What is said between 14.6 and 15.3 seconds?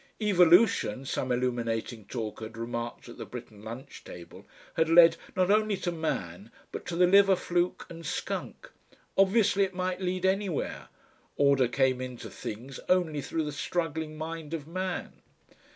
man.